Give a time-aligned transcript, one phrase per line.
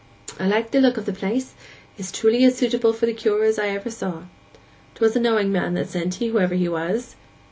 [0.39, 1.53] I like the look of the place;
[1.95, 4.23] it is truly as suitable for the cure as any I ever saw.
[4.95, 7.15] 'Twas a knowing man that sent 'ee, whoever he was.